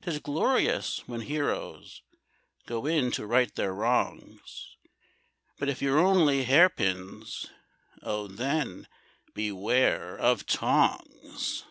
'Tis 0.00 0.18
glorious 0.20 1.06
when 1.06 1.20
heroes 1.20 2.00
Go 2.64 2.86
in 2.86 3.10
to 3.10 3.26
right 3.26 3.54
their 3.56 3.74
wrongs; 3.74 4.74
But 5.58 5.68
if 5.68 5.82
you're 5.82 5.98
only 5.98 6.44
hair 6.44 6.70
pins, 6.70 7.48
Oh, 8.00 8.26
then 8.26 8.88
beware 9.34 10.16
of 10.16 10.46
tongs! 10.46 11.66